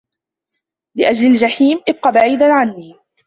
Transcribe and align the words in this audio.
لأجل 0.95 1.27
الجحيم، 1.27 1.81
ابق 1.89 2.07
بعيدا 2.09 2.53
عني! 2.53 2.95